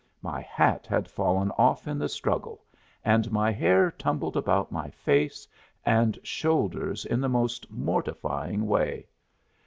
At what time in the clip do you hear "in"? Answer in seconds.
1.87-1.99, 7.05-7.21